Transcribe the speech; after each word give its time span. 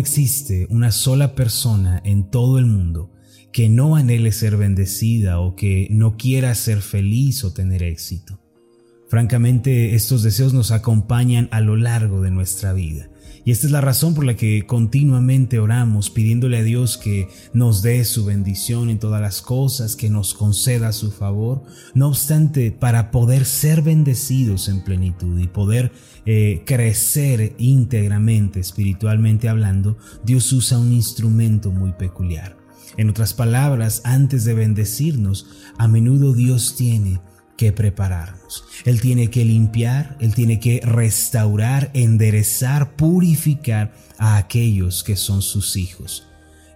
existe 0.00 0.66
una 0.70 0.90
sola 0.90 1.34
persona 1.36 2.02
en 2.04 2.28
todo 2.28 2.58
el 2.58 2.66
mundo 2.66 3.12
que 3.52 3.68
no 3.68 3.96
anhele 3.96 4.32
ser 4.32 4.56
bendecida 4.56 5.40
o 5.40 5.54
que 5.54 5.86
no 5.90 6.16
quiera 6.16 6.54
ser 6.54 6.82
feliz 6.82 7.44
o 7.44 7.52
tener 7.52 7.82
éxito. 7.82 8.39
Francamente, 9.10 9.96
estos 9.96 10.22
deseos 10.22 10.54
nos 10.54 10.70
acompañan 10.70 11.48
a 11.50 11.60
lo 11.60 11.76
largo 11.76 12.20
de 12.20 12.30
nuestra 12.30 12.72
vida. 12.72 13.10
Y 13.44 13.50
esta 13.50 13.66
es 13.66 13.72
la 13.72 13.80
razón 13.80 14.14
por 14.14 14.24
la 14.24 14.36
que 14.36 14.66
continuamente 14.66 15.58
oramos 15.58 16.10
pidiéndole 16.10 16.58
a 16.58 16.62
Dios 16.62 16.96
que 16.96 17.26
nos 17.52 17.82
dé 17.82 18.04
su 18.04 18.24
bendición 18.24 18.88
en 18.88 19.00
todas 19.00 19.20
las 19.20 19.42
cosas, 19.42 19.96
que 19.96 20.10
nos 20.10 20.32
conceda 20.32 20.92
su 20.92 21.10
favor. 21.10 21.64
No 21.92 22.06
obstante, 22.06 22.70
para 22.70 23.10
poder 23.10 23.46
ser 23.46 23.82
bendecidos 23.82 24.68
en 24.68 24.84
plenitud 24.84 25.40
y 25.40 25.48
poder 25.48 25.90
eh, 26.24 26.62
crecer 26.64 27.56
íntegramente, 27.58 28.60
espiritualmente 28.60 29.48
hablando, 29.48 29.98
Dios 30.22 30.52
usa 30.52 30.78
un 30.78 30.92
instrumento 30.92 31.72
muy 31.72 31.94
peculiar. 31.94 32.56
En 32.96 33.10
otras 33.10 33.34
palabras, 33.34 34.02
antes 34.04 34.44
de 34.44 34.54
bendecirnos, 34.54 35.48
a 35.78 35.88
menudo 35.88 36.32
Dios 36.32 36.76
tiene 36.76 37.20
que 37.60 37.72
prepararnos. 37.72 38.64
Él 38.86 39.02
tiene 39.02 39.28
que 39.28 39.44
limpiar, 39.44 40.16
Él 40.18 40.34
tiene 40.34 40.58
que 40.60 40.80
restaurar, 40.82 41.90
enderezar, 41.92 42.96
purificar 42.96 43.92
a 44.16 44.38
aquellos 44.38 45.04
que 45.04 45.14
son 45.14 45.42
sus 45.42 45.76
hijos. 45.76 46.26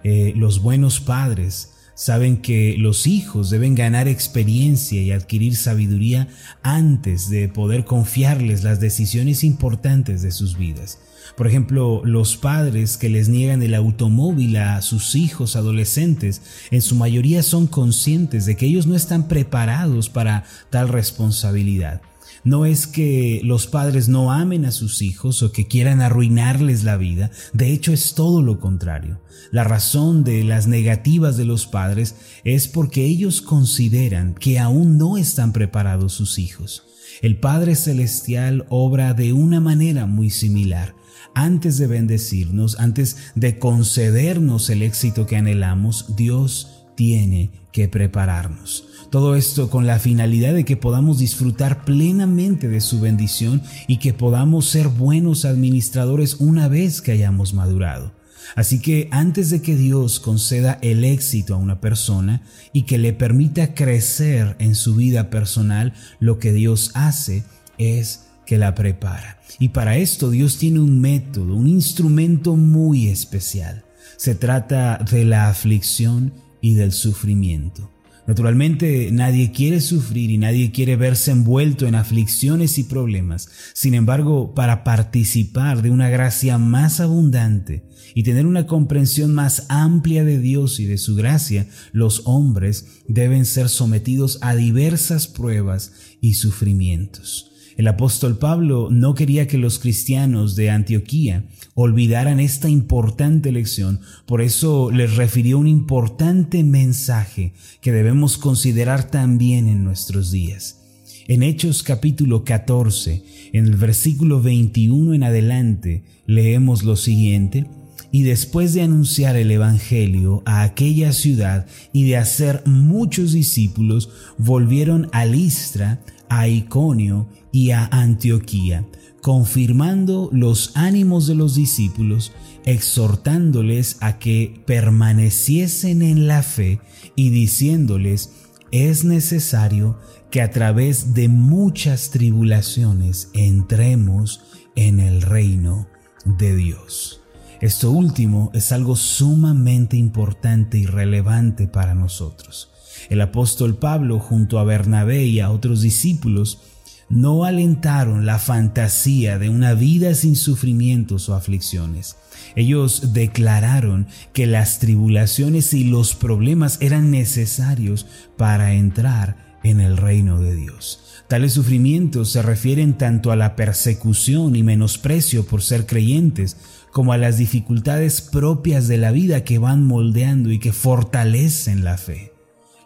Eh, 0.02 0.34
los 0.36 0.60
buenos 0.60 1.00
padres 1.00 1.70
saben 1.94 2.36
que 2.36 2.74
los 2.76 3.06
hijos 3.06 3.48
deben 3.48 3.74
ganar 3.74 4.08
experiencia 4.08 5.00
y 5.00 5.10
adquirir 5.10 5.56
sabiduría 5.56 6.28
antes 6.62 7.30
de 7.30 7.48
poder 7.48 7.86
confiarles 7.86 8.62
las 8.62 8.78
decisiones 8.78 9.42
importantes 9.42 10.20
de 10.20 10.32
sus 10.32 10.58
vidas. 10.58 10.98
Por 11.36 11.46
ejemplo, 11.46 12.02
los 12.04 12.36
padres 12.36 12.96
que 12.96 13.08
les 13.08 13.28
niegan 13.28 13.62
el 13.62 13.74
automóvil 13.74 14.56
a 14.56 14.80
sus 14.82 15.14
hijos 15.14 15.56
adolescentes, 15.56 16.42
en 16.70 16.82
su 16.82 16.94
mayoría 16.94 17.42
son 17.42 17.66
conscientes 17.66 18.46
de 18.46 18.56
que 18.56 18.66
ellos 18.66 18.86
no 18.86 18.94
están 18.94 19.26
preparados 19.28 20.08
para 20.08 20.44
tal 20.70 20.88
responsabilidad. 20.88 22.02
No 22.44 22.66
es 22.66 22.86
que 22.86 23.40
los 23.42 23.66
padres 23.66 24.08
no 24.08 24.30
amen 24.30 24.66
a 24.66 24.70
sus 24.70 25.00
hijos 25.00 25.42
o 25.42 25.50
que 25.50 25.66
quieran 25.66 26.02
arruinarles 26.02 26.84
la 26.84 26.98
vida, 26.98 27.30
de 27.54 27.72
hecho 27.72 27.92
es 27.92 28.14
todo 28.14 28.42
lo 28.42 28.60
contrario. 28.60 29.18
La 29.50 29.64
razón 29.64 30.24
de 30.24 30.44
las 30.44 30.66
negativas 30.66 31.38
de 31.38 31.46
los 31.46 31.66
padres 31.66 32.16
es 32.44 32.68
porque 32.68 33.06
ellos 33.06 33.40
consideran 33.40 34.34
que 34.34 34.58
aún 34.58 34.98
no 34.98 35.16
están 35.16 35.52
preparados 35.52 36.12
sus 36.12 36.38
hijos. 36.38 36.84
El 37.22 37.38
Padre 37.38 37.76
Celestial 37.76 38.66
obra 38.68 39.14
de 39.14 39.32
una 39.32 39.60
manera 39.60 40.04
muy 40.06 40.28
similar 40.30 40.94
antes 41.34 41.78
de 41.78 41.86
bendecirnos, 41.86 42.78
antes 42.78 43.16
de 43.34 43.58
concedernos 43.58 44.70
el 44.70 44.82
éxito 44.82 45.26
que 45.26 45.36
anhelamos, 45.36 46.16
Dios 46.16 46.84
tiene 46.94 47.50
que 47.72 47.88
prepararnos. 47.88 48.86
Todo 49.10 49.36
esto 49.36 49.70
con 49.70 49.86
la 49.86 49.98
finalidad 49.98 50.54
de 50.54 50.64
que 50.64 50.76
podamos 50.76 51.18
disfrutar 51.18 51.84
plenamente 51.84 52.68
de 52.68 52.80
su 52.80 53.00
bendición 53.00 53.62
y 53.86 53.98
que 53.98 54.12
podamos 54.12 54.68
ser 54.68 54.88
buenos 54.88 55.44
administradores 55.44 56.36
una 56.40 56.68
vez 56.68 57.00
que 57.00 57.12
hayamos 57.12 57.54
madurado. 57.54 58.12
Así 58.56 58.80
que 58.80 59.08
antes 59.10 59.50
de 59.50 59.62
que 59.62 59.76
Dios 59.76 60.20
conceda 60.20 60.78
el 60.82 61.04
éxito 61.04 61.54
a 61.54 61.58
una 61.58 61.80
persona 61.80 62.42
y 62.72 62.82
que 62.82 62.98
le 62.98 63.12
permita 63.12 63.74
crecer 63.74 64.56
en 64.58 64.74
su 64.74 64.94
vida 64.94 65.30
personal, 65.30 65.94
lo 66.20 66.38
que 66.38 66.52
Dios 66.52 66.90
hace 66.94 67.44
es 67.78 68.23
que 68.46 68.58
la 68.58 68.74
prepara. 68.74 69.40
Y 69.58 69.70
para 69.70 69.96
esto 69.96 70.30
Dios 70.30 70.58
tiene 70.58 70.80
un 70.80 71.00
método, 71.00 71.54
un 71.54 71.68
instrumento 71.68 72.56
muy 72.56 73.08
especial. 73.08 73.84
Se 74.16 74.34
trata 74.34 74.98
de 75.10 75.24
la 75.24 75.48
aflicción 75.48 76.32
y 76.60 76.74
del 76.74 76.92
sufrimiento. 76.92 77.90
Naturalmente 78.26 79.10
nadie 79.12 79.52
quiere 79.52 79.82
sufrir 79.82 80.30
y 80.30 80.38
nadie 80.38 80.72
quiere 80.72 80.96
verse 80.96 81.30
envuelto 81.30 81.86
en 81.86 81.94
aflicciones 81.94 82.78
y 82.78 82.84
problemas. 82.84 83.50
Sin 83.74 83.92
embargo, 83.92 84.54
para 84.54 84.82
participar 84.82 85.82
de 85.82 85.90
una 85.90 86.08
gracia 86.08 86.56
más 86.56 87.00
abundante 87.00 87.84
y 88.14 88.22
tener 88.22 88.46
una 88.46 88.66
comprensión 88.66 89.34
más 89.34 89.66
amplia 89.68 90.24
de 90.24 90.38
Dios 90.38 90.80
y 90.80 90.86
de 90.86 90.96
su 90.96 91.16
gracia, 91.16 91.66
los 91.92 92.22
hombres 92.24 92.86
deben 93.08 93.44
ser 93.44 93.68
sometidos 93.68 94.38
a 94.40 94.54
diversas 94.54 95.26
pruebas 95.26 95.92
y 96.22 96.34
sufrimientos. 96.34 97.53
El 97.76 97.88
apóstol 97.88 98.38
Pablo 98.38 98.88
no 98.90 99.14
quería 99.14 99.48
que 99.48 99.58
los 99.58 99.78
cristianos 99.78 100.54
de 100.54 100.70
Antioquía 100.70 101.44
olvidaran 101.74 102.38
esta 102.38 102.68
importante 102.68 103.50
lección, 103.50 104.00
por 104.26 104.42
eso 104.42 104.90
les 104.92 105.16
refirió 105.16 105.58
un 105.58 105.66
importante 105.66 106.62
mensaje 106.62 107.52
que 107.80 107.90
debemos 107.90 108.38
considerar 108.38 109.10
también 109.10 109.68
en 109.68 109.82
nuestros 109.82 110.30
días. 110.30 110.80
En 111.26 111.42
Hechos 111.42 111.82
capítulo 111.82 112.44
14, 112.44 113.24
en 113.52 113.64
el 113.64 113.76
versículo 113.76 114.40
21 114.40 115.14
en 115.14 115.22
adelante, 115.24 116.04
leemos 116.26 116.84
lo 116.84 116.96
siguiente, 116.96 117.66
y 118.14 118.22
después 118.22 118.74
de 118.74 118.82
anunciar 118.82 119.34
el 119.34 119.50
Evangelio 119.50 120.44
a 120.46 120.62
aquella 120.62 121.12
ciudad 121.12 121.66
y 121.92 122.04
de 122.04 122.16
hacer 122.16 122.62
muchos 122.64 123.32
discípulos, 123.32 124.08
volvieron 124.38 125.08
a 125.10 125.24
Listra, 125.24 126.00
a 126.28 126.46
Iconio 126.46 127.28
y 127.50 127.72
a 127.72 127.86
Antioquía, 127.86 128.86
confirmando 129.20 130.30
los 130.32 130.76
ánimos 130.76 131.26
de 131.26 131.34
los 131.34 131.56
discípulos, 131.56 132.30
exhortándoles 132.64 133.96
a 133.98 134.20
que 134.20 134.62
permaneciesen 134.64 136.00
en 136.00 136.28
la 136.28 136.44
fe 136.44 136.78
y 137.16 137.30
diciéndoles, 137.30 138.30
es 138.70 139.02
necesario 139.04 139.98
que 140.30 140.40
a 140.40 140.52
través 140.52 141.14
de 141.14 141.26
muchas 141.26 142.10
tribulaciones 142.10 143.30
entremos 143.32 144.40
en 144.76 145.00
el 145.00 145.20
reino 145.20 145.88
de 146.24 146.54
Dios. 146.54 147.23
Esto 147.60 147.90
último 147.90 148.50
es 148.54 148.72
algo 148.72 148.96
sumamente 148.96 149.96
importante 149.96 150.78
y 150.78 150.86
relevante 150.86 151.68
para 151.68 151.94
nosotros. 151.94 152.70
El 153.10 153.20
apóstol 153.20 153.76
Pablo 153.76 154.18
junto 154.18 154.58
a 154.58 154.64
Bernabé 154.64 155.24
y 155.24 155.40
a 155.40 155.50
otros 155.50 155.82
discípulos 155.82 156.60
no 157.08 157.44
alentaron 157.44 158.26
la 158.26 158.38
fantasía 158.38 159.38
de 159.38 159.48
una 159.48 159.74
vida 159.74 160.14
sin 160.14 160.36
sufrimientos 160.36 161.28
o 161.28 161.34
aflicciones. 161.34 162.16
Ellos 162.56 163.12
declararon 163.12 164.06
que 164.32 164.46
las 164.46 164.78
tribulaciones 164.78 165.74
y 165.74 165.84
los 165.84 166.14
problemas 166.14 166.78
eran 166.80 167.10
necesarios 167.10 168.06
para 168.36 168.72
entrar 168.74 169.43
en 169.64 169.80
el 169.80 169.96
reino 169.96 170.40
de 170.40 170.54
Dios. 170.54 171.00
Tales 171.26 171.54
sufrimientos 171.54 172.30
se 172.30 172.42
refieren 172.42 172.96
tanto 172.96 173.32
a 173.32 173.36
la 173.36 173.56
persecución 173.56 174.54
y 174.54 174.62
menosprecio 174.62 175.46
por 175.46 175.62
ser 175.62 175.86
creyentes, 175.86 176.56
como 176.92 177.12
a 177.12 177.18
las 177.18 177.38
dificultades 177.38 178.20
propias 178.20 178.86
de 178.86 178.98
la 178.98 179.10
vida 179.10 179.42
que 179.42 179.58
van 179.58 179.84
moldeando 179.84 180.52
y 180.52 180.60
que 180.60 180.72
fortalecen 180.72 181.82
la 181.82 181.98
fe. 181.98 182.33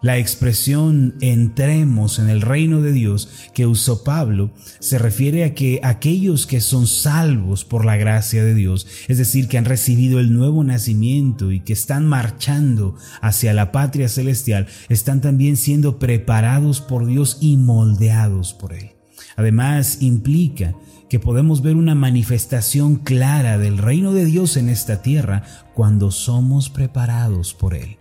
La 0.01 0.17
expresión 0.17 1.17
entremos 1.21 2.21
en 2.21 2.29
el 2.29 2.41
reino 2.41 2.81
de 2.83 2.93
Dios 2.93 3.29
que 3.53 3.67
usó 3.67 4.05
Pablo 4.05 4.53
se 4.79 4.97
refiere 4.97 5.43
a 5.43 5.55
que 5.55 5.81
aquellos 5.83 6.47
que 6.47 6.61
son 6.61 6.87
salvos 6.87 7.65
por 7.65 7.85
la 7.85 7.97
gracia 7.97 8.45
de 8.45 8.55
Dios, 8.55 8.87
es 9.09 9.19
decir, 9.19 9.49
que 9.49 9.59
han 9.59 9.65
recibido 9.65 10.21
el 10.21 10.33
nuevo 10.33 10.63
nacimiento 10.63 11.51
y 11.51 11.61
que 11.61 11.73
están 11.73 12.07
marchando 12.07 12.95
hacia 13.21 13.53
la 13.53 13.73
patria 13.73 14.09
celestial, 14.09 14.69
están 14.89 15.21
también 15.21 15.57
siendo 15.57 15.99
preparados 15.99 16.81
por 16.81 17.05
Dios 17.05 17.39
y 17.41 17.57
moldeados 17.57 18.55
por 18.55 18.75
Él. 18.75 18.93
Además, 19.35 19.99
implica 20.01 20.77
que 21.09 21.19
podemos 21.19 21.61
ver 21.61 21.75
una 21.75 21.97
manifestación 21.97 22.97
clara 22.97 23.59
del 23.59 23.79
reino 23.79 24.13
de 24.13 24.27
Dios 24.27 24.57
en 24.57 24.69
esta 24.69 25.03
tierra 25.03 25.43
cuando 25.75 26.13
somos 26.13 26.71
preparados 26.71 27.53
por 27.53 27.75
Él. 27.75 27.97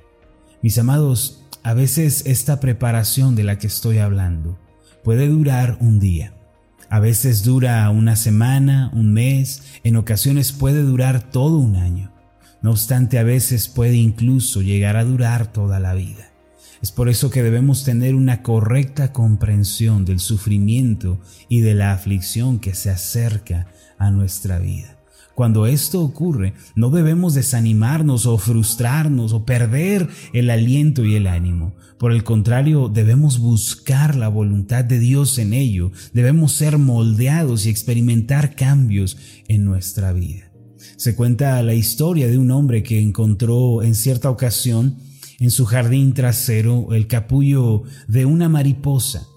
Mis 0.62 0.77
amados, 0.77 1.47
a 1.68 1.74
veces 1.74 2.24
esta 2.25 2.62
preparación 2.62 3.36
de 3.36 3.44
la 3.44 3.58
que 3.58 3.68
estoy 3.68 3.98
hablando 3.98 4.58
puede 5.04 5.28
durar 5.28 5.75
un 5.81 6.00
día. 6.00 6.34
A 6.90 7.02
veces 7.02 7.44
dura 7.44 7.90
una 7.90 8.16
semana, 8.16 8.90
un 8.94 9.12
mes, 9.12 9.64
en 9.84 9.98
ocasiones 9.98 10.54
puede 10.54 10.81
durar 10.84 11.30
todo 11.30 11.58
un 11.58 11.75
año. 11.75 12.14
No 12.62 12.72
obstante, 12.72 13.19
a 13.19 13.24
veces 13.24 13.68
puede 13.68 13.96
incluso 13.96 14.62
llegar 14.62 14.96
a 14.96 15.04
durar 15.04 15.52
toda 15.52 15.81
la 15.81 15.94
vida. 15.94 16.31
Es 16.81 16.94
por 16.94 17.10
eso 17.10 17.30
que 17.30 17.44
debemos 17.44 17.84
tener 17.84 18.16
una 18.16 18.44
correcta 18.44 19.12
comprensión 19.12 20.06
del 20.06 20.22
sufrimiento 20.22 21.20
y 21.50 21.60
de 21.60 21.74
la 21.74 21.92
aflicción 21.92 22.60
que 22.60 22.75
se 22.75 22.92
acerca 22.92 23.68
a 23.98 24.10
nuestra 24.10 24.58
vida. 24.58 24.97
Cuando 25.38 25.68
esto 25.68 26.01
ocurre, 26.01 26.56
no 26.75 26.89
debemos 26.89 27.36
desanimarnos 27.36 28.25
o 28.25 28.39
frustrarnos 28.39 29.34
o 29.34 29.45
perder 29.45 30.10
el 30.34 30.50
aliento 30.50 31.06
y 31.06 31.13
el 31.13 31.28
ánimo. 31.28 31.75
Por 32.00 32.12
el 32.12 32.24
contrario, 32.24 32.89
debemos 32.89 33.38
buscar 33.38 34.16
la 34.16 34.30
voluntad 34.30 34.84
de 34.84 34.98
Dios 34.98 35.38
en 35.38 35.54
ello. 35.54 35.92
Debemos 36.12 36.54
ser 36.54 36.80
moldeados 36.80 37.68
y 37.68 37.69
experimentar 37.69 38.56
cambios 38.56 39.16
en 39.48 39.63
nuestra 39.63 40.12
vida. 40.12 40.51
Se 40.95 41.16
cuenta 41.16 41.62
la 41.62 41.75
historia 41.75 42.28
de 42.28 42.39
un 42.39 42.50
hombre 42.50 42.81
que 42.81 43.00
encontró 43.00 43.84
en 43.84 43.94
cierta 43.94 44.31
ocasión 44.31 44.98
en 45.39 45.51
su 45.51 45.66
jardín 45.66 46.16
trasero 46.16 46.95
el 46.95 47.06
capullo 47.06 47.84
de 48.07 48.25
una 48.25 48.50
mariposa. 48.50 49.28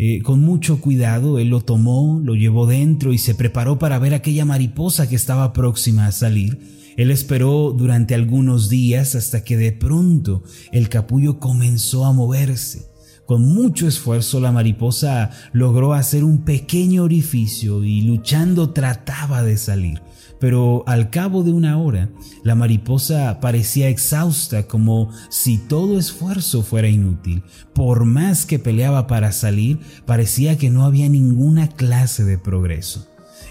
Eh, 0.00 0.22
con 0.22 0.40
mucho 0.40 0.80
cuidado 0.80 1.40
él 1.40 1.48
lo 1.48 1.60
tomó, 1.60 2.20
lo 2.22 2.36
llevó 2.36 2.66
dentro 2.66 3.12
y 3.12 3.18
se 3.18 3.34
preparó 3.34 3.80
para 3.80 3.98
ver 3.98 4.14
aquella 4.14 4.44
mariposa 4.44 5.08
que 5.08 5.16
estaba 5.16 5.52
próxima 5.52 6.06
a 6.06 6.12
salir. 6.12 6.58
Él 6.96 7.10
esperó 7.10 7.72
durante 7.76 8.14
algunos 8.14 8.68
días 8.68 9.14
hasta 9.14 9.44
que 9.44 9.56
de 9.56 9.72
pronto 9.72 10.42
el 10.72 10.88
capullo 10.88 11.38
comenzó 11.38 12.04
a 12.04 12.12
moverse. 12.12 12.87
Con 13.28 13.46
mucho 13.46 13.86
esfuerzo 13.86 14.40
la 14.40 14.52
mariposa 14.52 15.32
logró 15.52 15.92
hacer 15.92 16.24
un 16.24 16.46
pequeño 16.46 17.02
orificio 17.02 17.84
y 17.84 18.00
luchando 18.00 18.70
trataba 18.70 19.42
de 19.42 19.58
salir. 19.58 20.00
Pero 20.40 20.82
al 20.86 21.10
cabo 21.10 21.42
de 21.42 21.52
una 21.52 21.76
hora, 21.76 22.08
la 22.42 22.54
mariposa 22.54 23.38
parecía 23.38 23.90
exhausta 23.90 24.66
como 24.66 25.10
si 25.28 25.58
todo 25.58 25.98
esfuerzo 25.98 26.62
fuera 26.62 26.88
inútil. 26.88 27.42
Por 27.74 28.06
más 28.06 28.46
que 28.46 28.58
peleaba 28.58 29.06
para 29.06 29.30
salir, 29.32 29.78
parecía 30.06 30.56
que 30.56 30.70
no 30.70 30.86
había 30.86 31.10
ninguna 31.10 31.68
clase 31.68 32.24
de 32.24 32.38
progreso. 32.38 33.08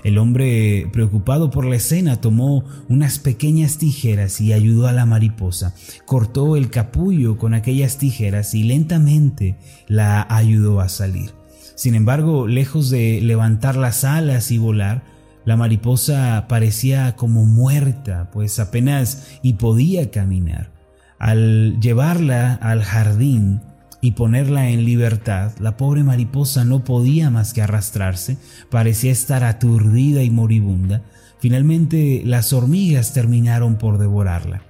El 0.08 0.20
hombre, 0.20 0.88
preocupado 0.94 1.52
por 1.52 1.66
la 1.66 1.76
escena, 1.76 2.22
tomó 2.22 2.64
unas 2.88 3.20
pequeñas 3.20 3.78
tijeras 3.78 4.40
y 4.40 4.54
ayudó 4.54 4.88
a 4.88 4.94
la 4.94 5.06
mariposa. 5.06 5.76
Cortó 6.06 6.56
el 6.56 6.70
capullo 6.70 7.38
con 7.38 7.54
aquellas 7.54 7.98
tijeras 7.98 8.54
y 8.54 8.64
lentamente 8.64 9.58
la 9.90 10.26
ayudó 10.30 10.80
a 10.80 10.88
salir. 10.88 11.32
Sin 11.76 11.94
embargo, 11.94 12.48
lejos 12.48 12.90
de 12.90 13.20
levantar 13.22 13.76
las 13.76 14.06
alas 14.06 14.50
y 14.50 14.58
volar, 14.58 15.04
la 15.44 15.58
mariposa 15.58 16.46
parecía 16.48 17.18
como 17.18 17.44
muerta, 17.44 18.32
pues 18.32 18.60
apenas 18.60 19.38
y 19.42 19.56
podía 19.56 20.10
caminar. 20.10 20.72
Al 21.20 21.82
llevarla 21.82 22.54
al 22.54 22.82
jardín, 22.82 23.60
y 24.08 24.12
ponerla 24.12 24.70
en 24.70 24.86
libertad, 24.86 25.52
la 25.60 25.76
pobre 25.76 26.02
mariposa 26.02 26.64
no 26.64 26.86
podía 26.86 27.30
más 27.30 27.54
que 27.54 27.62
arrastrarse, 27.62 28.38
parecía 28.70 29.12
estar 29.12 29.44
aturdida 29.44 30.24
y 30.24 30.30
moribunda. 30.30 31.04
Finalmente 31.40 32.22
las 32.24 32.54
hormigas 32.54 33.12
terminaron 33.12 33.78
por 33.78 33.98
devorarla. 33.98 34.62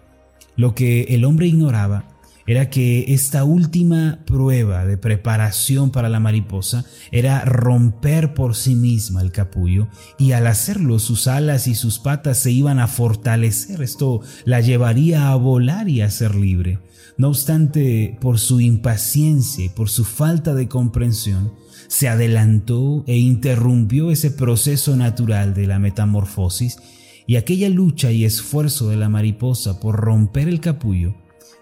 Lo 0.55 0.73
que 0.73 1.03
el 1.09 1.23
hombre 1.23 1.45
ignoraba 1.45 2.05
era 2.47 2.69
que 2.69 3.13
esta 3.13 3.43
última 3.43 4.19
prueba 4.25 4.85
de 4.85 4.97
preparación 4.97 5.91
para 5.91 6.07
la 6.07 6.21
mariposa 6.21 6.85
era 7.11 7.43
romper 7.43 8.33
por 8.33 8.55
sí 8.55 8.73
misma 8.73 9.21
el 9.21 9.31
capullo 9.31 9.89
y 10.17 10.31
al 10.31 10.47
hacerlo 10.47 10.97
sus 10.99 11.27
alas 11.27 11.67
y 11.67 11.75
sus 11.75 11.99
patas 11.99 12.37
se 12.37 12.51
iban 12.51 12.79
a 12.79 12.87
fortalecer. 12.87 13.81
Esto 13.81 14.21
la 14.45 14.61
llevaría 14.61 15.29
a 15.29 15.35
volar 15.35 15.89
y 15.89 16.01
a 16.01 16.09
ser 16.09 16.35
libre. 16.35 16.79
No 17.17 17.29
obstante, 17.29 18.17
por 18.21 18.39
su 18.39 18.61
impaciencia 18.61 19.65
y 19.65 19.69
por 19.69 19.89
su 19.89 20.05
falta 20.05 20.53
de 20.53 20.67
comprensión, 20.67 21.53
se 21.87 22.07
adelantó 22.07 23.03
e 23.07 23.17
interrumpió 23.17 24.11
ese 24.11 24.31
proceso 24.31 24.95
natural 24.95 25.53
de 25.53 25.67
la 25.67 25.79
metamorfosis 25.79 26.77
y 27.25 27.35
aquella 27.35 27.69
lucha 27.69 28.11
y 28.11 28.23
esfuerzo 28.23 28.89
de 28.89 28.97
la 28.97 29.09
mariposa 29.09 29.79
por 29.79 29.95
romper 29.95 30.47
el 30.47 30.61
capullo, 30.61 31.15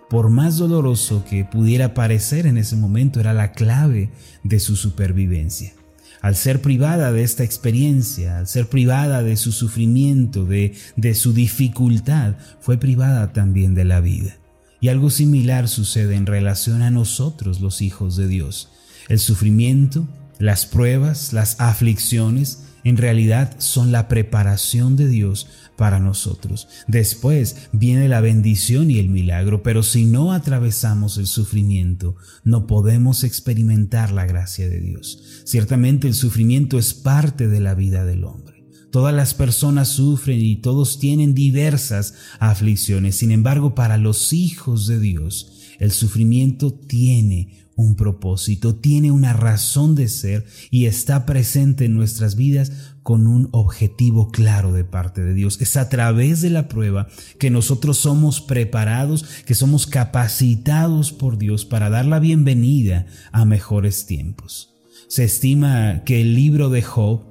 por 0.09 0.29
más 0.29 0.57
doloroso 0.57 1.23
que 1.29 1.45
pudiera 1.45 1.93
parecer 1.93 2.45
en 2.45 2.57
ese 2.57 2.75
momento, 2.75 3.19
era 3.19 3.33
la 3.33 3.51
clave 3.51 4.09
de 4.43 4.59
su 4.59 4.75
supervivencia. 4.75 5.73
Al 6.21 6.35
ser 6.35 6.61
privada 6.61 7.11
de 7.11 7.23
esta 7.23 7.43
experiencia, 7.43 8.39
al 8.39 8.47
ser 8.47 8.67
privada 8.67 9.21
de 9.21 9.37
su 9.37 9.51
sufrimiento, 9.51 10.45
de, 10.45 10.75
de 10.95 11.13
su 11.13 11.33
dificultad, 11.33 12.35
fue 12.59 12.77
privada 12.77 13.31
también 13.31 13.75
de 13.75 13.85
la 13.85 13.99
vida. 13.99 14.37
Y 14.79 14.89
algo 14.89 15.09
similar 15.09 15.67
sucede 15.67 16.15
en 16.15 16.25
relación 16.25 16.81
a 16.81 16.91
nosotros 16.91 17.59
los 17.59 17.81
hijos 17.81 18.15
de 18.15 18.27
Dios. 18.27 18.69
El 19.07 19.19
sufrimiento, 19.19 20.07
las 20.39 20.65
pruebas, 20.65 21.31
las 21.31 21.59
aflicciones, 21.59 22.63
en 22.83 22.97
realidad 22.97 23.55
son 23.57 23.91
la 23.91 24.07
preparación 24.07 24.95
de 24.95 25.07
Dios 25.07 25.47
para 25.77 25.99
nosotros. 25.99 26.67
Después 26.87 27.67
viene 27.71 28.07
la 28.07 28.21
bendición 28.21 28.91
y 28.91 28.99
el 28.99 29.09
milagro, 29.09 29.63
pero 29.63 29.83
si 29.83 30.05
no 30.05 30.33
atravesamos 30.33 31.17
el 31.17 31.27
sufrimiento, 31.27 32.15
no 32.43 32.67
podemos 32.67 33.23
experimentar 33.23 34.11
la 34.11 34.25
gracia 34.25 34.69
de 34.69 34.79
Dios. 34.79 35.41
Ciertamente 35.45 36.07
el 36.07 36.13
sufrimiento 36.13 36.77
es 36.77 36.93
parte 36.93 37.47
de 37.47 37.59
la 37.59 37.75
vida 37.75 38.05
del 38.05 38.23
hombre. 38.23 38.55
Todas 38.91 39.13
las 39.13 39.33
personas 39.33 39.89
sufren 39.89 40.39
y 40.39 40.55
todos 40.55 40.99
tienen 40.99 41.33
diversas 41.33 42.13
aflicciones. 42.39 43.17
Sin 43.17 43.31
embargo, 43.31 43.75
para 43.75 43.97
los 43.97 44.31
hijos 44.31 44.87
de 44.87 44.99
Dios, 44.99 45.51
el 45.79 45.91
sufrimiento 45.91 46.73
tiene 46.73 47.65
un 47.75 47.95
propósito, 47.95 48.75
tiene 48.75 49.11
una 49.11 49.33
razón 49.33 49.95
de 49.95 50.07
ser 50.07 50.45
y 50.71 50.85
está 50.85 51.25
presente 51.25 51.85
en 51.85 51.93
nuestras 51.93 52.35
vidas 52.37 52.71
con 53.05 53.27
un 53.27 53.49
objetivo 53.51 54.31
claro 54.31 54.73
de 54.73 54.83
parte 54.83 55.21
de 55.21 55.35
Dios. 55.35 55.61
Es 55.61 55.77
a 55.77 55.89
través 55.89 56.41
de 56.41 56.49
la 56.49 56.67
prueba 56.67 57.07
que 57.37 57.51
nosotros 57.51 57.99
somos 57.99 58.41
preparados, 58.41 59.25
que 59.45 59.53
somos 59.53 59.85
capacitados 59.85 61.11
por 61.11 61.37
Dios 61.37 61.65
para 61.65 61.91
dar 61.91 62.07
la 62.07 62.17
bienvenida 62.17 63.05
a 63.31 63.45
mejores 63.45 64.07
tiempos. 64.07 64.73
Se 65.07 65.23
estima 65.23 66.01
que 66.03 66.19
el 66.19 66.33
libro 66.33 66.71
de 66.71 66.81
Job 66.81 67.21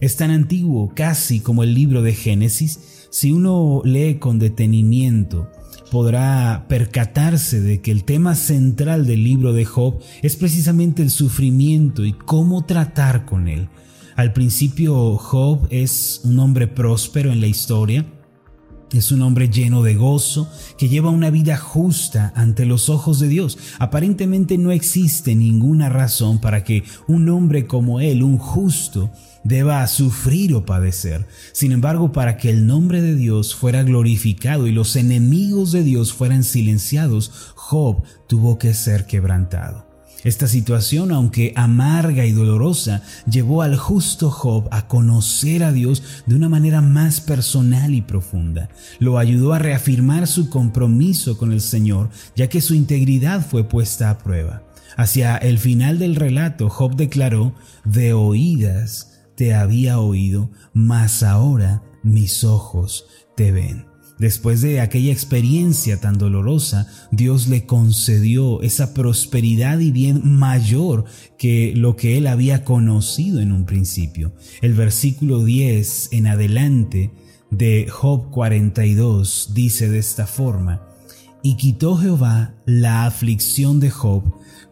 es 0.00 0.14
tan 0.14 0.30
antiguo 0.30 0.92
casi 0.94 1.40
como 1.40 1.64
el 1.64 1.74
libro 1.74 2.02
de 2.02 2.14
Génesis. 2.14 3.08
Si 3.10 3.32
uno 3.32 3.82
lee 3.84 4.20
con 4.20 4.38
detenimiento, 4.38 5.50
podrá 5.90 6.66
percatarse 6.68 7.60
de 7.60 7.80
que 7.80 7.90
el 7.90 8.04
tema 8.04 8.36
central 8.36 9.04
del 9.04 9.24
libro 9.24 9.52
de 9.52 9.64
Job 9.64 9.98
es 10.22 10.36
precisamente 10.36 11.02
el 11.02 11.10
sufrimiento 11.10 12.04
y 12.04 12.12
cómo 12.12 12.64
tratar 12.64 13.24
con 13.24 13.48
él. 13.48 13.68
Al 14.16 14.32
principio 14.32 15.16
Job 15.16 15.66
es 15.70 16.20
un 16.22 16.38
hombre 16.38 16.68
próspero 16.68 17.32
en 17.32 17.40
la 17.40 17.48
historia, 17.48 18.06
es 18.92 19.10
un 19.10 19.22
hombre 19.22 19.48
lleno 19.48 19.82
de 19.82 19.96
gozo, 19.96 20.48
que 20.78 20.88
lleva 20.88 21.10
una 21.10 21.30
vida 21.30 21.56
justa 21.56 22.32
ante 22.36 22.64
los 22.64 22.88
ojos 22.88 23.18
de 23.18 23.26
Dios. 23.26 23.58
Aparentemente 23.80 24.56
no 24.56 24.70
existe 24.70 25.34
ninguna 25.34 25.88
razón 25.88 26.40
para 26.40 26.62
que 26.62 26.84
un 27.08 27.28
hombre 27.28 27.66
como 27.66 28.00
él, 28.00 28.22
un 28.22 28.38
justo, 28.38 29.10
deba 29.42 29.84
sufrir 29.88 30.54
o 30.54 30.64
padecer. 30.64 31.26
Sin 31.52 31.72
embargo, 31.72 32.12
para 32.12 32.36
que 32.36 32.50
el 32.50 32.68
nombre 32.68 33.02
de 33.02 33.16
Dios 33.16 33.56
fuera 33.56 33.82
glorificado 33.82 34.68
y 34.68 34.72
los 34.72 34.94
enemigos 34.94 35.72
de 35.72 35.82
Dios 35.82 36.12
fueran 36.12 36.44
silenciados, 36.44 37.32
Job 37.56 38.04
tuvo 38.28 38.58
que 38.58 38.74
ser 38.74 39.06
quebrantado. 39.06 39.83
Esta 40.24 40.48
situación, 40.48 41.12
aunque 41.12 41.52
amarga 41.54 42.24
y 42.24 42.32
dolorosa, 42.32 43.02
llevó 43.30 43.60
al 43.60 43.76
justo 43.76 44.30
Job 44.30 44.68
a 44.70 44.88
conocer 44.88 45.62
a 45.62 45.70
Dios 45.70 46.02
de 46.26 46.34
una 46.34 46.48
manera 46.48 46.80
más 46.80 47.20
personal 47.20 47.94
y 47.94 48.00
profunda. 48.00 48.70
Lo 48.98 49.18
ayudó 49.18 49.52
a 49.52 49.58
reafirmar 49.58 50.26
su 50.26 50.48
compromiso 50.48 51.36
con 51.36 51.52
el 51.52 51.60
Señor, 51.60 52.08
ya 52.34 52.48
que 52.48 52.62
su 52.62 52.74
integridad 52.74 53.46
fue 53.46 53.68
puesta 53.68 54.08
a 54.08 54.18
prueba. 54.18 54.62
Hacia 54.96 55.36
el 55.36 55.58
final 55.58 55.98
del 55.98 56.16
relato, 56.16 56.70
Job 56.70 56.96
declaró, 56.96 57.54
de 57.84 58.14
oídas 58.14 59.10
te 59.36 59.54
había 59.54 59.98
oído, 59.98 60.50
mas 60.72 61.22
ahora 61.22 61.82
mis 62.02 62.44
ojos 62.44 63.06
te 63.36 63.52
ven. 63.52 63.93
Después 64.18 64.60
de 64.60 64.80
aquella 64.80 65.12
experiencia 65.12 66.00
tan 66.00 66.18
dolorosa, 66.18 66.88
Dios 67.10 67.48
le 67.48 67.66
concedió 67.66 68.62
esa 68.62 68.94
prosperidad 68.94 69.80
y 69.80 69.90
bien 69.90 70.38
mayor 70.38 71.04
que 71.36 71.72
lo 71.74 71.96
que 71.96 72.16
él 72.16 72.28
había 72.28 72.64
conocido 72.64 73.40
en 73.40 73.50
un 73.50 73.64
principio. 73.64 74.32
El 74.62 74.74
versículo 74.74 75.44
10 75.44 76.10
en 76.12 76.28
adelante 76.28 77.10
de 77.50 77.88
Job 77.90 78.30
42 78.30 79.50
dice 79.52 79.88
de 79.88 79.98
esta 79.98 80.26
forma, 80.26 80.88
y 81.42 81.56
quitó 81.56 81.96
Jehová 81.96 82.54
la 82.64 83.06
aflicción 83.06 83.78
de 83.78 83.90
Job 83.90 84.22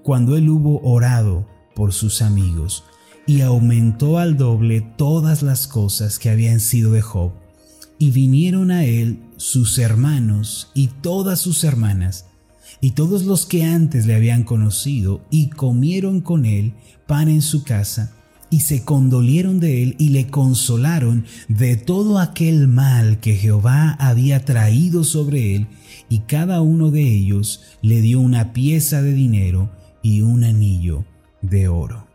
cuando 0.03 0.37
él 0.37 0.49
hubo 0.49 0.81
orado 0.83 1.47
por 1.75 1.93
sus 1.93 2.23
amigos 2.23 2.85
y 3.27 3.43
aumentó 3.43 4.19
al 4.19 4.37
doble 4.37 4.81
todas 4.97 5.43
las 5.43 5.67
cosas 5.67 6.19
que 6.19 6.31
habían 6.31 6.61
sido 6.61 6.93
de 6.93 7.03
Job. 7.03 7.33
Y 7.99 8.11
vinieron 8.11 8.71
a 8.71 8.85
él 8.85 9.21
sus 9.43 9.79
hermanos 9.79 10.71
y 10.73 10.87
todas 10.87 11.41
sus 11.41 11.65
hermanas, 11.65 12.27
y 12.81 12.93
todos 12.93 13.25
los 13.25 13.45
que 13.45 13.65
antes 13.65 14.07
le 14.07 14.15
habían 14.15 14.45
conocido, 14.45 15.21
y 15.31 15.49
comieron 15.49 16.21
con 16.21 16.45
él 16.45 16.75
pan 17.09 17.29
en 17.29 17.43
su 17.43 17.65
casa, 17.65 18.15
y 18.51 18.61
se 18.61 18.85
condolieron 18.85 19.59
de 19.59 19.83
él 19.83 19.97
y 19.99 20.11
le 20.11 20.29
consolaron 20.29 21.25
de 21.49 21.77
todo 21.77 22.21
aquel 22.21 22.69
mal 22.69 23.19
que 23.19 23.35
Jehová 23.35 23.97
había 23.99 24.45
traído 24.45 25.03
sobre 25.03 25.57
él, 25.57 25.67
y 26.09 26.21
cada 26.21 26.61
uno 26.61 26.93
de 26.93 27.03
ellos 27.03 27.63
le 27.83 28.01
dio 28.01 28.21
una 28.21 28.53
pieza 28.53 29.03
de 29.03 29.13
dinero 29.13 29.73
y 30.03 30.21
un 30.21 30.45
anillo 30.45 31.05
de 31.41 31.67
oro. 31.67 32.07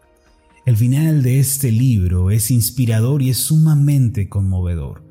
El 0.66 0.78
final 0.78 1.24
de 1.24 1.40
este 1.40 1.74
libro 1.74 2.32
es 2.32 2.52
inspirador 2.52 3.22
y 3.22 3.32
es 3.32 3.38
sumamente 3.38 4.30
conmovedor. 4.30 5.07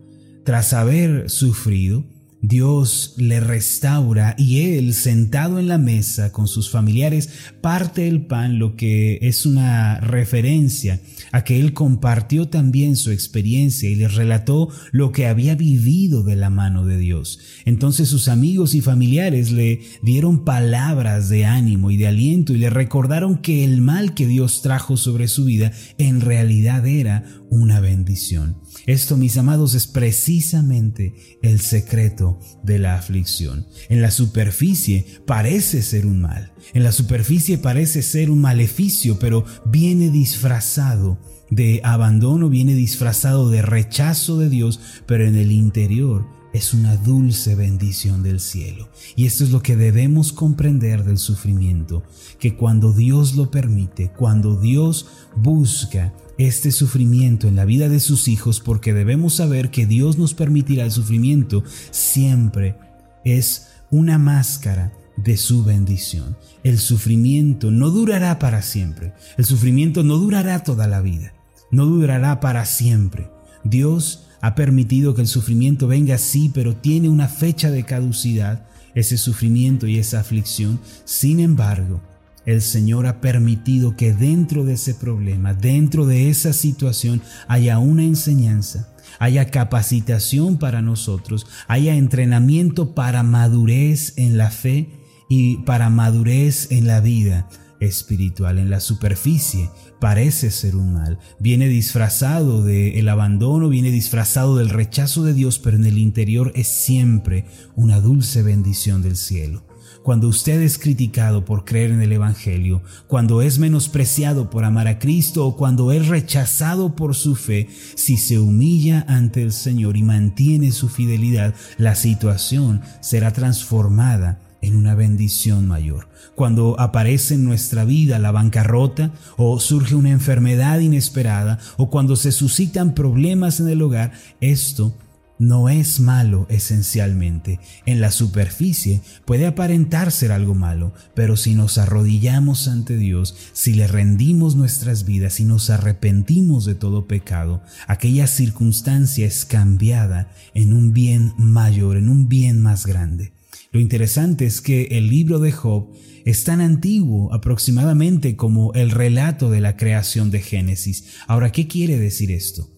Tras 0.47 0.73
haber 0.75 1.29
sufrido, 1.29 2.05
Dios 2.41 3.15
le 3.17 3.41
restaura 3.41 4.37
y 4.39 4.61
él, 4.77 4.95
sentado 4.95 5.59
en 5.59 5.67
la 5.67 5.79
mesa 5.79 6.31
con 6.31 6.47
sus 6.47 6.71
familiares, 6.71 7.29
parte 7.61 8.07
el 8.07 8.27
pan, 8.27 8.61
lo 8.61 8.77
que 8.77 9.19
es 9.23 9.45
una 9.47 9.99
referencia 9.99 11.01
a 11.33 11.43
que 11.43 11.59
él 11.59 11.73
compartió 11.73 12.49
también 12.49 12.95
su 12.95 13.11
experiencia 13.11 13.91
y 13.91 13.97
les 13.97 14.15
relató 14.15 14.69
lo 14.93 15.11
que 15.11 15.27
había 15.27 15.57
vivido 15.57 16.23
de 16.23 16.37
la 16.37 16.51
mano 16.51 16.87
de 16.87 16.99
Dios. 16.99 17.41
Entonces 17.65 18.09
sus 18.09 18.29
amigos 18.29 18.77
y 18.77 18.81
familiares 18.81 19.51
le 19.51 19.81
dieron 20.03 20.45
palabras 20.45 21.29
de 21.29 21.47
ánimo 21.47 21.91
y 21.91 21.97
de 21.97 22.07
aliento 22.07 22.53
y 22.53 22.59
le 22.59 22.71
recordaron 22.71 23.39
que 23.39 23.65
el 23.65 23.81
mal 23.81 24.15
que 24.15 24.29
Dios 24.29 24.63
trajo 24.63 24.97
sobre 24.97 25.27
su 25.27 25.47
vida 25.47 25.73
en 25.99 26.21
realidad 26.21 26.87
era 26.87 27.25
una 27.51 27.81
bendición. 27.81 28.61
Esto, 28.87 29.17
mis 29.17 29.37
amados, 29.37 29.75
es 29.75 29.87
precisamente 29.87 31.39
el 31.43 31.61
secreto 31.61 32.39
de 32.63 32.79
la 32.79 32.95
aflicción. 32.97 33.67
En 33.89 34.03
la 34.03 34.11
superficie 34.11 35.07
parece 35.27 35.83
ser 35.83 36.07
un 36.07 36.21
mal, 36.21 36.53
en 36.75 36.83
la 36.83 36.93
superficie 36.93 37.59
parece 37.59 38.03
ser 38.03 38.31
un 38.31 38.41
maleficio, 38.41 39.19
pero 39.19 39.45
viene 39.65 40.11
disfrazado 40.11 41.19
de 41.51 41.81
abandono, 41.85 42.49
viene 42.49 42.75
disfrazado 42.75 43.51
de 43.51 43.63
rechazo 43.63 44.39
de 44.39 44.49
Dios, 44.49 44.81
pero 45.07 45.27
en 45.27 45.37
el 45.37 45.53
interior 45.53 46.36
es 46.57 46.73
una 46.73 46.97
dulce 46.97 47.55
bendición 47.55 48.23
del 48.23 48.41
cielo. 48.41 48.89
Y 49.15 49.27
esto 49.27 49.45
es 49.45 49.51
lo 49.51 49.63
que 49.63 49.77
debemos 49.77 50.33
comprender 50.33 51.05
del 51.05 51.19
sufrimiento, 51.19 52.03
que 52.39 52.57
cuando 52.57 52.93
Dios 52.93 53.37
lo 53.37 53.51
permite, 53.51 54.11
cuando 54.17 54.59
Dios 54.59 55.07
busca 55.37 56.15
este 56.39 56.71
sufrimiento 56.71 57.47
en 57.47 57.57
la 57.57 57.67
vida 57.67 57.89
de 57.89 58.01
sus 58.01 58.27
hijos, 58.29 58.61
porque 58.61 58.95
debemos 58.95 59.35
saber 59.35 59.71
que 59.71 59.87
Dios 59.87 60.17
nos 60.17 60.33
permitirá 60.33 60.85
el 60.85 60.93
sufrimiento, 60.93 61.63
siempre 61.91 62.77
es 63.25 63.69
una 63.91 64.19
máscara 64.19 64.93
de 65.17 65.37
su 65.37 65.63
bendición. 65.63 66.37
El 66.63 66.79
sufrimiento 66.79 67.71
no 67.71 67.91
durará 67.91 68.39
para 68.39 68.63
siempre. 68.63 69.13
El 69.37 69.45
sufrimiento 69.45 70.03
no 70.03 70.17
durará 70.17 70.63
toda 70.63 70.87
la 70.87 71.01
vida. 71.01 71.35
No 71.71 71.85
durará 71.87 72.41
para 72.41 72.65
siempre. 72.65 73.31
Dios 73.65 74.26
ha 74.47 74.55
permitido 74.55 75.13
que 75.13 75.23
el 75.23 75.27
sufrimiento 75.27 75.89
venga 75.89 76.19
sí, 76.19 76.53
pero 76.55 76.77
tiene 76.77 77.09
una 77.09 77.27
fecha 77.27 77.73
de 77.73 77.83
caducidad, 77.83 78.65
ese 78.95 79.19
sufrimiento 79.19 79.89
y 79.89 79.99
esa 79.99 80.21
aflicción. 80.21 80.79
Sin 81.05 81.41
embargo, 81.41 82.01
el 82.45 82.63
Señor 82.63 83.09
ha 83.09 83.21
permitido 83.21 83.97
que 83.97 84.15
dentro 84.15 84.65
de 84.65 84.75
ese 84.75 84.95
problema, 84.95 85.53
dentro 85.53 86.07
de 86.07 86.31
esa 86.31 86.53
situación, 86.53 87.23
haya 87.49 87.81
una 87.81 88.05
enseñanza, 88.05 88.95
haya 89.19 89.51
capacitación 89.51 90.59
para 90.59 90.81
nosotros, 90.81 91.49
haya 91.67 91.97
entrenamiento 91.97 92.95
para 92.95 93.25
madurez 93.25 94.13
en 94.17 94.39
la 94.39 94.53
fe 94.53 94.91
y 95.29 95.57
para 95.65 95.91
madurez 95.91 96.71
en 96.71 96.87
la 96.87 97.01
vida 97.01 97.49
espiritual. 97.81 98.59
En 98.59 98.71
la 98.71 98.81
superficie 98.81 99.71
parece 100.01 100.51
ser 100.51 100.77
un 100.77 100.95
mal, 100.95 101.19
viene 101.39 101.69
disfrazado 101.69 102.63
del 102.63 102.97
el 102.97 103.09
abandono, 103.09 103.69
viene 103.69 103.91
disfrazado 103.91 104.57
del 104.57 104.71
rechazo 104.71 105.23
de 105.25 105.35
Dios, 105.35 105.59
pero 105.59 105.77
en 105.77 105.87
el 105.87 105.99
interior 105.99 106.53
es 106.55 106.69
siempre 106.69 107.45
una 107.75 108.01
dulce 108.01 108.43
bendición 108.43 109.03
del 109.03 109.17
cielo. 109.17 109.67
Cuando 110.07 110.29
usted 110.29 110.63
es 110.63 110.79
criticado 110.79 111.45
por 111.45 111.65
creer 111.65 111.91
en 111.91 112.01
el 112.01 112.13
Evangelio, 112.13 112.81
cuando 113.09 113.43
es 113.43 113.59
menospreciado 113.59 114.51
por 114.51 114.65
amar 114.65 114.87
a 114.87 115.01
Cristo 115.01 115.45
o 115.45 115.57
cuando 115.57 115.91
es 115.91 116.07
rechazado 116.07 116.95
por 116.95 117.17
su 117.17 117.35
fe, 117.35 117.69
si 117.97 118.17
se 118.17 118.39
humilla 118.39 119.05
ante 119.09 119.43
el 119.43 119.53
Señor 119.53 119.97
y 119.97 120.05
mantiene 120.05 120.71
su 120.71 120.89
fidelidad, 120.89 121.57
la 121.77 121.97
situación 121.97 122.83
será 123.01 123.33
transformada 123.33 124.46
en 124.63 124.77
una 124.77 124.95
bendición 124.95 125.67
mayor. 125.67 126.09
Cuando 126.35 126.79
aparece 126.79 127.35
en 127.35 127.45
nuestra 127.45 127.85
vida 127.85 128.19
la 128.19 128.33
bancarrota 128.33 129.13
o 129.37 129.59
surge 129.61 129.95
una 129.95 130.11
enfermedad 130.11 130.81
inesperada 130.81 131.59
o 131.77 131.91
cuando 131.91 132.17
se 132.17 132.33
suscitan 132.33 132.95
problemas 132.95 133.61
en 133.61 133.69
el 133.69 133.83
hogar, 133.83 134.13
esto 134.41 134.95
no 135.39 135.69
es 135.69 136.01
malo 136.01 136.47
esencialmente. 136.49 137.61
En 137.85 138.01
la 138.01 138.11
superficie 138.11 139.03
puede 139.25 139.47
aparentar 139.47 140.11
ser 140.11 140.33
algo 140.33 140.55
malo, 140.55 140.93
pero 141.15 141.37
si 141.37 141.55
nos 141.55 141.79
arrodillamos 141.79 142.69
ante 142.69 142.97
Dios, 142.97 143.37
si 143.53 143.75
le 143.75 143.87
rendimos 143.87 144.57
nuestras 144.57 145.05
vidas 145.05 145.41
y 145.41 145.45
nos 145.45 145.71
arrepentimos 145.71 146.65
de 146.65 146.75
todo 146.75 147.07
pecado, 147.07 147.63
aquella 147.87 148.27
circunstancia 148.27 149.27
es 149.27 149.45
cambiada 149.45 150.31
en 150.55 150.73
un 150.73 150.93
bien 150.93 151.35
mayor, 151.37 151.97
en 151.97 152.09
un 152.09 152.29
bien 152.29 152.63
más 152.63 152.87
grande. 152.87 153.36
Lo 153.77 153.83
interesante 153.83 154.47
es 154.47 154.63
que 154.63 154.85
el 154.93 155.11
libro 155.11 155.39
de 155.39 155.53
Job 155.53 155.93
es 156.25 156.45
tan 156.45 156.63
antiguo 156.63 157.31
aproximadamente 157.35 158.35
como 158.35 158.73
el 158.73 158.91
relato 158.91 159.51
de 159.51 159.61
la 159.61 159.77
creación 159.77 160.31
de 160.31 160.41
Génesis. 160.41 161.09
Ahora, 161.27 161.53
¿qué 161.53 161.69
quiere 161.69 161.99
decir 161.99 162.31
esto? 162.31 162.71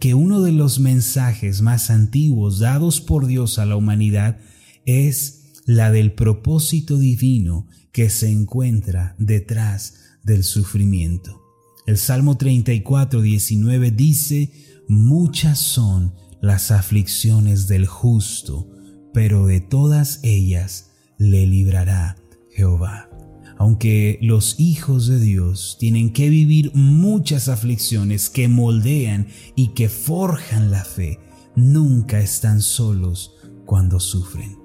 Que 0.00 0.14
uno 0.14 0.40
de 0.40 0.52
los 0.52 0.80
mensajes 0.80 1.60
más 1.60 1.90
antiguos 1.90 2.58
dados 2.58 3.02
por 3.02 3.26
Dios 3.26 3.58
a 3.58 3.66
la 3.66 3.76
humanidad 3.76 4.38
es 4.86 5.52
la 5.66 5.90
del 5.90 6.12
propósito 6.12 6.96
divino 6.96 7.68
que 7.92 8.08
se 8.08 8.30
encuentra 8.30 9.14
detrás 9.18 10.16
del 10.24 10.42
sufrimiento. 10.42 11.42
El 11.86 11.98
Salmo 11.98 12.38
34, 12.38 13.20
19 13.20 13.90
dice, 13.90 14.52
muchas 14.88 15.58
son 15.58 16.14
las 16.40 16.70
aflicciones 16.70 17.66
del 17.66 17.84
justo, 17.84 18.70
pero 19.16 19.46
de 19.46 19.62
todas 19.62 20.20
ellas 20.24 20.90
le 21.16 21.46
librará 21.46 22.16
Jehová. 22.50 23.08
Aunque 23.56 24.18
los 24.20 24.60
hijos 24.60 25.06
de 25.06 25.18
Dios 25.18 25.78
tienen 25.80 26.12
que 26.12 26.28
vivir 26.28 26.70
muchas 26.74 27.48
aflicciones 27.48 28.28
que 28.28 28.46
moldean 28.48 29.28
y 29.54 29.68
que 29.68 29.88
forjan 29.88 30.70
la 30.70 30.84
fe, 30.84 31.18
nunca 31.54 32.20
están 32.20 32.60
solos 32.60 33.36
cuando 33.64 34.00
sufren. 34.00 34.58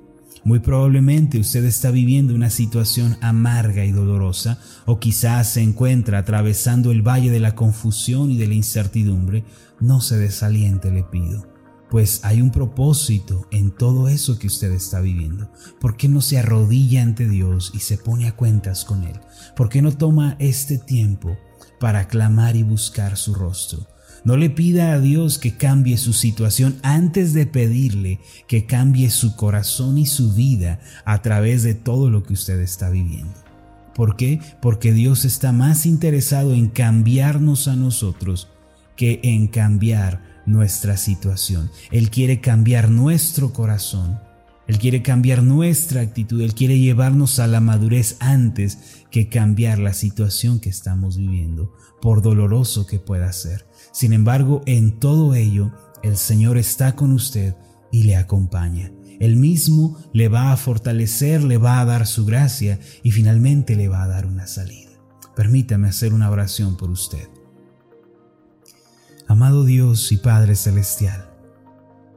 Muy 0.43 0.59
probablemente 0.59 1.39
usted 1.39 1.63
está 1.63 1.89
viviendo 1.89 2.35
una 2.35 2.49
situación 2.49 3.15
amarga 3.21 3.85
y 3.85 3.93
dolorosa 3.93 4.59
o 4.85 4.99
quizás 4.99 5.47
se 5.53 5.61
encuentra 5.61 6.17
atravesando 6.17 6.91
el 6.91 7.07
valle 7.07 7.31
de 7.31 7.39
la 7.39 7.55
confusión 7.55 8.31
y 8.31 8.37
de 8.37 8.47
la 8.47 8.55
incertidumbre. 8.55 9.45
No 9.79 10.01
se 10.01 10.17
desaliente, 10.17 10.91
le 10.91 11.03
pido 11.03 11.50
pues 11.91 12.21
hay 12.23 12.41
un 12.41 12.51
propósito 12.51 13.45
en 13.51 13.69
todo 13.69 14.07
eso 14.07 14.39
que 14.39 14.47
usted 14.47 14.71
está 14.71 15.01
viviendo. 15.01 15.51
¿Por 15.81 15.97
qué 15.97 16.07
no 16.07 16.21
se 16.21 16.39
arrodilla 16.39 17.03
ante 17.03 17.27
Dios 17.27 17.73
y 17.75 17.79
se 17.79 17.97
pone 17.97 18.29
a 18.29 18.35
cuentas 18.37 18.85
con 18.85 19.03
Él? 19.03 19.19
¿Por 19.57 19.67
qué 19.67 19.81
no 19.81 19.91
toma 19.91 20.37
este 20.39 20.77
tiempo 20.77 21.37
para 21.81 22.07
clamar 22.07 22.55
y 22.55 22.63
buscar 22.63 23.17
su 23.17 23.35
rostro? 23.35 23.87
No 24.23 24.37
le 24.37 24.49
pida 24.49 24.93
a 24.93 25.01
Dios 25.01 25.37
que 25.37 25.57
cambie 25.57 25.97
su 25.97 26.13
situación 26.13 26.79
antes 26.81 27.33
de 27.33 27.45
pedirle 27.45 28.21
que 28.47 28.65
cambie 28.65 29.09
su 29.09 29.35
corazón 29.35 29.97
y 29.97 30.05
su 30.05 30.33
vida 30.33 30.79
a 31.03 31.21
través 31.21 31.61
de 31.61 31.73
todo 31.73 32.09
lo 32.09 32.23
que 32.23 32.33
usted 32.33 32.61
está 32.61 32.89
viviendo. 32.89 33.33
¿Por 33.93 34.15
qué? 34.15 34.39
Porque 34.61 34.93
Dios 34.93 35.25
está 35.25 35.51
más 35.51 35.85
interesado 35.85 36.53
en 36.53 36.69
cambiarnos 36.69 37.67
a 37.67 37.75
nosotros 37.75 38.47
que 38.95 39.19
en 39.23 39.47
cambiar 39.47 40.30
nuestra 40.45 40.97
situación. 40.97 41.69
Él 41.91 42.09
quiere 42.09 42.41
cambiar 42.41 42.89
nuestro 42.89 43.53
corazón. 43.53 44.19
Él 44.67 44.79
quiere 44.79 45.01
cambiar 45.01 45.43
nuestra 45.43 46.01
actitud. 46.01 46.41
Él 46.41 46.53
quiere 46.53 46.79
llevarnos 46.79 47.39
a 47.39 47.47
la 47.47 47.59
madurez 47.59 48.17
antes 48.19 48.77
que 49.09 49.27
cambiar 49.27 49.79
la 49.79 49.93
situación 49.93 50.59
que 50.59 50.69
estamos 50.69 51.17
viviendo, 51.17 51.73
por 52.01 52.21
doloroso 52.21 52.85
que 52.85 52.99
pueda 52.99 53.31
ser. 53.33 53.65
Sin 53.91 54.13
embargo, 54.13 54.61
en 54.65 54.99
todo 54.99 55.35
ello, 55.35 55.71
el 56.03 56.17
Señor 56.17 56.57
está 56.57 56.95
con 56.95 57.11
usted 57.11 57.55
y 57.91 58.03
le 58.03 58.15
acompaña. 58.15 58.91
Él 59.19 59.35
mismo 59.35 59.99
le 60.13 60.29
va 60.29 60.51
a 60.51 60.57
fortalecer, 60.57 61.43
le 61.43 61.57
va 61.57 61.79
a 61.79 61.85
dar 61.85 62.07
su 62.07 62.25
gracia 62.25 62.79
y 63.03 63.11
finalmente 63.11 63.75
le 63.75 63.87
va 63.87 64.03
a 64.03 64.07
dar 64.07 64.25
una 64.25 64.47
salida. 64.47 64.89
Permítame 65.35 65.89
hacer 65.89 66.13
una 66.13 66.31
oración 66.31 66.75
por 66.75 66.89
usted. 66.89 67.29
Amado 69.41 69.65
Dios 69.65 70.11
y 70.11 70.17
Padre 70.17 70.55
Celestial, 70.55 71.27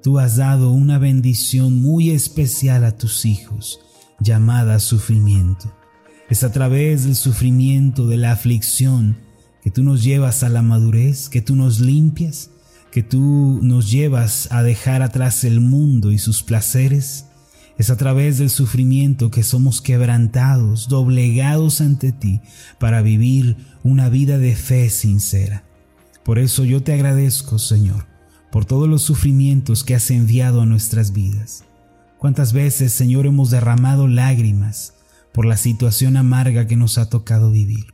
tú 0.03 0.19
has 0.19 0.37
dado 0.37 0.73
una 0.73 0.99
bendición 0.99 1.81
muy 1.81 2.11
especial 2.11 2.85
a 2.85 2.99
tus 2.99 3.25
hijos, 3.25 3.81
llamada 4.21 4.79
sufrimiento. 4.79 5.75
Es 6.29 6.45
a 6.45 6.53
través 6.53 7.05
del 7.05 7.17
sufrimiento, 7.17 8.07
de 8.09 8.19
la 8.19 8.33
aflicción, 8.33 9.17
que 9.63 9.71
tú 9.71 9.83
nos 9.83 10.05
llevas 10.05 10.43
a 10.43 10.51
la 10.51 10.61
madurez, 10.61 11.31
que 11.31 11.41
tú 11.41 11.57
nos 11.57 11.81
limpias, 11.81 12.51
que 12.93 13.03
tú 13.03 13.59
nos 13.63 13.91
llevas 13.91 14.49
a 14.53 14.63
dejar 14.63 15.01
atrás 15.01 15.45
el 15.45 15.63
mundo 15.63 16.13
y 16.13 16.19
sus 16.19 16.43
placeres. 16.43 17.25
Es 17.79 17.89
a 17.89 17.97
través 17.97 18.37
del 18.37 18.51
sufrimiento 18.51 19.31
que 19.31 19.45
somos 19.45 19.81
quebrantados, 19.81 20.91
doblegados 20.91 21.81
ante 21.81 22.13
ti, 22.13 22.43
para 22.79 23.01
vivir 23.01 23.57
una 23.83 24.11
vida 24.11 24.37
de 24.37 24.55
fe 24.55 24.91
sincera. 24.91 25.65
Por 26.25 26.39
eso 26.39 26.65
yo 26.65 26.83
te 26.83 26.95
agradezco, 26.95 27.59
Señor, 27.59 28.07
por 28.51 28.65
todos 28.65 28.89
los 28.89 29.03
sufrimientos 29.03 29.85
que 29.85 29.95
has 29.95 30.11
enviado 30.11 30.63
a 30.63 30.67
nuestras 30.67 31.13
vidas. 31.13 31.65
Cuántas 32.19 32.55
veces, 32.55 32.93
Señor, 32.93 33.27
hemos 33.27 33.51
derramado 33.51 34.09
lágrimas 34.09 34.95
por 35.35 35.45
la 35.45 35.59
situación 35.59 36.17
amarga 36.17 36.67
que 36.67 36.77
nos 36.77 36.97
ha 36.97 37.11
tocado 37.11 37.51
vivir. 37.51 37.93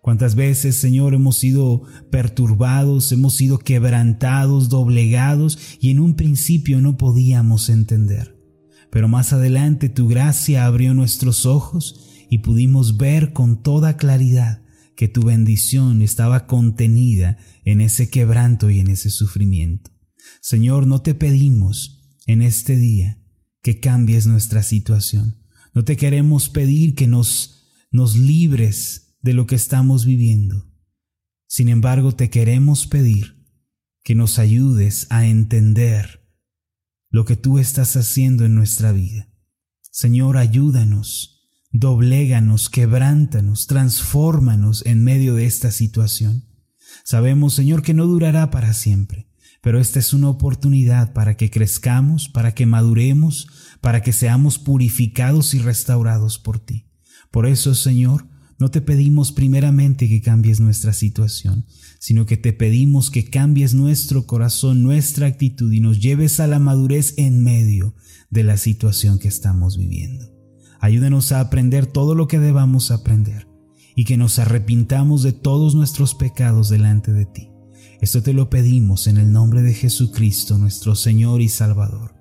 Cuántas 0.00 0.34
veces, 0.34 0.74
Señor, 0.74 1.14
hemos 1.14 1.38
sido 1.38 1.82
perturbados, 2.10 3.12
hemos 3.12 3.36
sido 3.36 3.58
quebrantados, 3.58 4.68
doblegados 4.68 5.76
y 5.80 5.90
en 5.90 6.00
un 6.00 6.14
principio 6.14 6.80
no 6.80 6.96
podíamos 6.96 7.68
entender. 7.68 8.36
Pero 8.90 9.06
más 9.06 9.32
adelante 9.32 9.88
tu 9.88 10.08
gracia 10.08 10.66
abrió 10.66 10.94
nuestros 10.94 11.46
ojos 11.46 12.26
y 12.28 12.38
pudimos 12.38 12.96
ver 12.96 13.32
con 13.32 13.62
toda 13.62 13.96
claridad 13.96 14.62
que 14.96 15.08
tu 15.08 15.22
bendición 15.22 16.02
estaba 16.02 16.46
contenida 16.46 17.38
en 17.64 17.80
ese 17.80 18.10
quebranto 18.10 18.70
y 18.70 18.80
en 18.80 18.88
ese 18.88 19.10
sufrimiento. 19.10 19.90
Señor, 20.40 20.86
no 20.86 21.02
te 21.02 21.14
pedimos 21.14 22.18
en 22.26 22.42
este 22.42 22.76
día 22.76 23.18
que 23.62 23.80
cambies 23.80 24.26
nuestra 24.26 24.62
situación. 24.62 25.42
No 25.74 25.84
te 25.84 25.96
queremos 25.96 26.48
pedir 26.48 26.94
que 26.94 27.06
nos, 27.06 27.68
nos 27.90 28.16
libres 28.16 29.16
de 29.22 29.32
lo 29.32 29.46
que 29.46 29.54
estamos 29.54 30.04
viviendo. 30.04 30.70
Sin 31.46 31.68
embargo, 31.68 32.14
te 32.14 32.30
queremos 32.30 32.86
pedir 32.86 33.46
que 34.02 34.14
nos 34.14 34.38
ayudes 34.38 35.06
a 35.10 35.26
entender 35.26 36.22
lo 37.08 37.24
que 37.24 37.36
tú 37.36 37.58
estás 37.58 37.96
haciendo 37.96 38.44
en 38.44 38.54
nuestra 38.54 38.92
vida. 38.92 39.28
Señor, 39.90 40.38
ayúdanos, 40.38 41.31
dobléganos, 41.72 42.68
quebrántanos, 42.68 43.66
transfórmanos 43.66 44.84
en 44.84 45.02
medio 45.02 45.34
de 45.34 45.46
esta 45.46 45.70
situación. 45.70 46.44
Sabemos, 47.04 47.54
Señor, 47.54 47.82
que 47.82 47.94
no 47.94 48.06
durará 48.06 48.50
para 48.50 48.74
siempre, 48.74 49.26
pero 49.62 49.80
esta 49.80 49.98
es 49.98 50.12
una 50.12 50.28
oportunidad 50.28 51.12
para 51.14 51.36
que 51.36 51.50
crezcamos, 51.50 52.28
para 52.28 52.54
que 52.54 52.66
maduremos, 52.66 53.48
para 53.80 54.02
que 54.02 54.12
seamos 54.12 54.58
purificados 54.58 55.54
y 55.54 55.58
restaurados 55.58 56.38
por 56.38 56.58
ti. 56.58 56.86
Por 57.30 57.46
eso, 57.46 57.74
Señor, 57.74 58.28
no 58.58 58.70
te 58.70 58.82
pedimos 58.82 59.32
primeramente 59.32 60.08
que 60.08 60.20
cambies 60.20 60.60
nuestra 60.60 60.92
situación, 60.92 61.66
sino 61.98 62.26
que 62.26 62.36
te 62.36 62.52
pedimos 62.52 63.10
que 63.10 63.24
cambies 63.24 63.74
nuestro 63.74 64.26
corazón, 64.26 64.82
nuestra 64.82 65.26
actitud 65.26 65.72
y 65.72 65.80
nos 65.80 66.00
lleves 66.00 66.38
a 66.38 66.46
la 66.46 66.58
madurez 66.58 67.14
en 67.16 67.42
medio 67.42 67.94
de 68.30 68.44
la 68.44 68.58
situación 68.58 69.18
que 69.18 69.28
estamos 69.28 69.78
viviendo. 69.78 70.41
Ayúdanos 70.82 71.30
a 71.30 71.38
aprender 71.38 71.86
todo 71.86 72.16
lo 72.16 72.26
que 72.26 72.40
debamos 72.40 72.90
aprender 72.90 73.46
y 73.94 74.04
que 74.04 74.16
nos 74.16 74.40
arrepintamos 74.40 75.22
de 75.22 75.32
todos 75.32 75.76
nuestros 75.76 76.16
pecados 76.16 76.68
delante 76.68 77.12
de 77.12 77.24
ti. 77.24 77.50
Esto 78.00 78.20
te 78.20 78.32
lo 78.32 78.50
pedimos 78.50 79.06
en 79.06 79.16
el 79.16 79.30
nombre 79.30 79.62
de 79.62 79.74
Jesucristo, 79.74 80.58
nuestro 80.58 80.96
Señor 80.96 81.40
y 81.40 81.48
Salvador. 81.48 82.16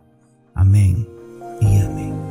Amén 0.53 1.07
y 1.59 1.79
amén. 1.79 2.30